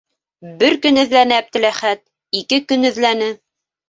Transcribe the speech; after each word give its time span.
Бер 0.61 0.77
көн 0.85 0.95
эҙләне 1.01 1.35
Әптеләхәт, 1.39 2.01
ике 2.39 2.59
көн 2.73 2.89
эҙләне. 2.91 3.29